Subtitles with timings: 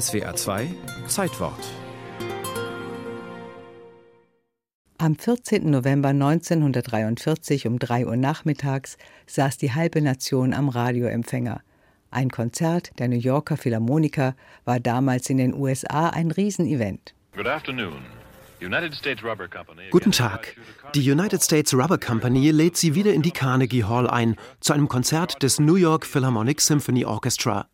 [0.00, 0.74] SWA 2
[1.06, 1.60] Zeitwort
[4.98, 5.70] Am 14.
[5.70, 8.96] November 1943 um 3 Uhr nachmittags
[9.26, 11.60] saß die halbe Nation am Radioempfänger.
[12.10, 14.34] Ein Konzert der New Yorker Philharmoniker
[14.64, 17.14] war damals in den USA ein Riesenevent.
[19.90, 20.56] Guten Tag.
[20.94, 24.88] Die United States Rubber Company lädt Sie wieder in die Carnegie Hall ein, zu einem
[24.88, 27.68] Konzert des New York Philharmonic Symphony Orchestra.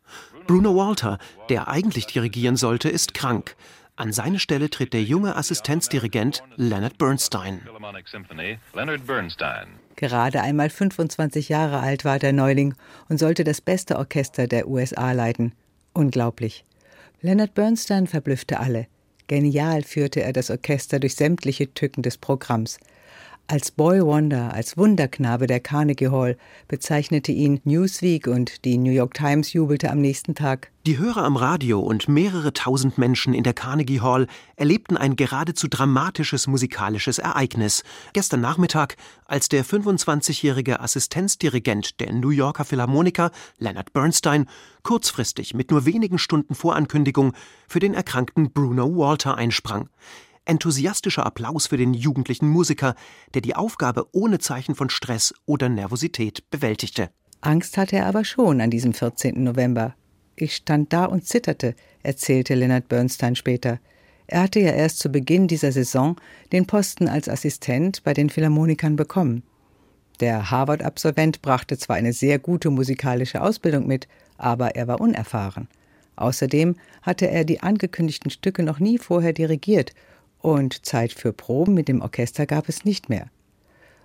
[0.46, 1.18] Bruno Walter,
[1.48, 3.56] der eigentlich dirigieren sollte, ist krank.
[3.96, 7.60] An seine Stelle tritt der junge Assistenzdirigent Leonard Bernstein.
[9.96, 12.74] Gerade einmal 25 Jahre alt war der Neuling
[13.08, 15.52] und sollte das beste Orchester der USA leiten.
[15.92, 16.64] Unglaublich.
[17.20, 18.86] Leonard Bernstein verblüffte alle.
[19.26, 22.78] Genial führte er das Orchester durch sämtliche Tücken des Programms.
[23.50, 29.12] Als Boy Wonder, als Wunderknabe der Carnegie Hall bezeichnete ihn Newsweek und die New York
[29.12, 30.70] Times jubelte am nächsten Tag.
[30.86, 35.66] Die Hörer am Radio und mehrere tausend Menschen in der Carnegie Hall erlebten ein geradezu
[35.66, 37.82] dramatisches musikalisches Ereignis.
[38.12, 44.46] Gestern Nachmittag, als der 25-jährige Assistenzdirigent der New Yorker Philharmoniker, Leonard Bernstein,
[44.84, 47.32] kurzfristig mit nur wenigen Stunden Vorankündigung
[47.66, 49.88] für den erkrankten Bruno Walter einsprang
[50.50, 52.94] enthusiastischer Applaus für den jugendlichen Musiker,
[53.34, 57.10] der die Aufgabe ohne Zeichen von Stress oder Nervosität bewältigte.
[57.40, 59.42] Angst hatte er aber schon an diesem 14.
[59.42, 59.94] November.
[60.34, 63.78] Ich stand da und zitterte, erzählte Leonard Bernstein später.
[64.26, 66.16] Er hatte ja erst zu Beginn dieser Saison
[66.52, 69.44] den Posten als Assistent bei den Philharmonikern bekommen.
[70.18, 75.68] Der Harvard-Absolvent brachte zwar eine sehr gute musikalische Ausbildung mit, aber er war unerfahren.
[76.16, 79.92] Außerdem hatte er die angekündigten Stücke noch nie vorher dirigiert
[80.42, 83.30] und Zeit für Proben mit dem Orchester gab es nicht mehr.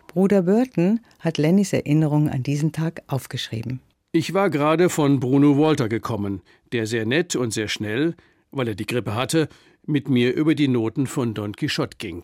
[0.07, 3.81] Bruder Burton hat Lennys Erinnerungen an diesen Tag aufgeschrieben.
[4.11, 8.15] Ich war gerade von Bruno Walter gekommen, der sehr nett und sehr schnell,
[8.51, 9.49] weil er die Grippe hatte,
[9.85, 12.23] mit mir über die Noten von Don Quixote ging.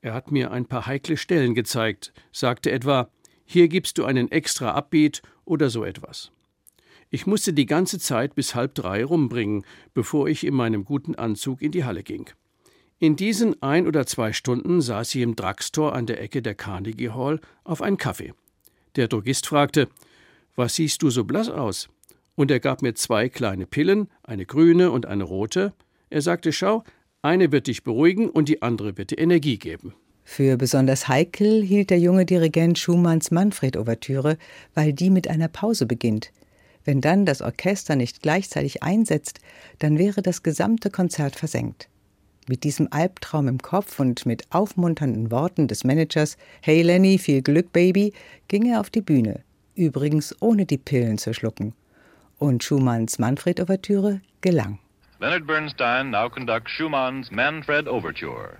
[0.00, 3.10] Er hat mir ein paar heikle Stellen gezeigt, sagte etwa,
[3.44, 6.32] hier gibst du einen extra Abbeat oder so etwas.
[7.10, 9.64] Ich musste die ganze Zeit bis halb drei rumbringen,
[9.94, 12.30] bevor ich in meinem guten Anzug in die Halle ging.
[12.98, 17.10] In diesen ein oder zwei Stunden saß sie im Drugstore an der Ecke der Carnegie
[17.10, 18.32] Hall auf einen Kaffee.
[18.96, 19.88] Der Drogist fragte:
[20.54, 21.90] Was siehst du so blass aus?
[22.36, 25.74] Und er gab mir zwei kleine Pillen, eine grüne und eine rote.
[26.08, 26.84] Er sagte: Schau,
[27.20, 29.94] eine wird dich beruhigen und die andere wird dir Energie geben.
[30.24, 34.38] Für besonders heikel hielt der junge Dirigent Schumanns Manfred-Ouvertüre,
[34.74, 36.32] weil die mit einer Pause beginnt.
[36.84, 39.40] Wenn dann das Orchester nicht gleichzeitig einsetzt,
[39.80, 41.90] dann wäre das gesamte Konzert versenkt.
[42.48, 47.72] Mit diesem Albtraum im Kopf und mit aufmunternden Worten des Managers Hey Lenny, viel Glück,
[47.72, 48.12] Baby,
[48.46, 49.40] ging er auf die Bühne,
[49.74, 51.74] übrigens ohne die Pillen zu schlucken.
[52.38, 54.78] Und Schumanns Manfred-Ouvertüre gelang.
[55.18, 58.58] Leonard Bernstein now conducts Schumann's Manfred Overture.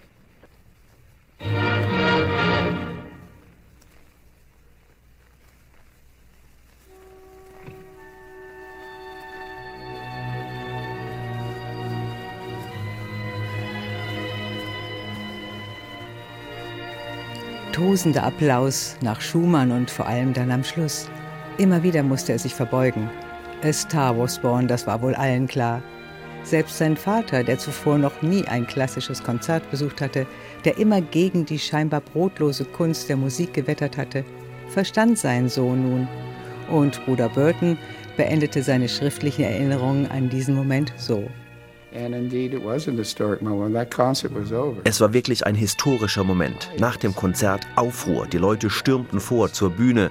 [17.77, 21.11] Tosender Applaus nach Schumann und vor allem dann am Schluss.
[21.59, 23.11] Immer wieder musste er sich verbeugen.
[23.63, 25.83] A Star was born, das war wohl allen klar.
[26.43, 30.27] Selbst sein Vater, der zuvor noch nie ein klassisches Konzert besucht hatte,
[30.65, 34.25] der immer gegen die scheinbar brotlose Kunst der Musik gewettert hatte,
[34.69, 36.09] verstand seinen Sohn nun.
[36.71, 37.77] Und Bruder Burton
[38.17, 41.29] beendete seine schriftlichen Erinnerungen an diesen Moment so.
[44.85, 46.71] Es war wirklich ein historischer Moment.
[46.79, 48.27] Nach dem Konzert Aufruhr.
[48.27, 50.11] Die Leute stürmten vor zur Bühne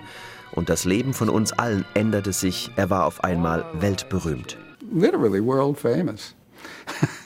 [0.51, 2.71] und das Leben von uns allen änderte sich.
[2.75, 4.57] Er war auf einmal weltberühmt.
[4.91, 6.35] Literally world famous.